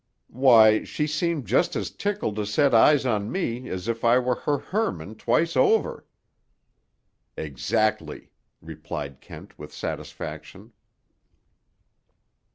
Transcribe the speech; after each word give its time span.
"Why, 0.33 0.83
she 0.83 1.05
seemed 1.05 1.45
just 1.45 1.75
as 1.75 1.91
tickled 1.91 2.35
to 2.37 2.45
set 2.47 2.73
eyes 2.73 3.05
on 3.05 3.31
me 3.31 3.69
as 3.69 3.87
if 3.87 4.03
I 4.03 4.17
were 4.17 4.33
her 4.33 4.57
Hermann 4.57 5.13
twice 5.13 5.55
over." 5.55 6.07
"Exactly," 7.37 8.31
replied 8.63 9.21
Kent 9.21 9.59
with 9.59 9.71
satisfaction. 9.71 10.71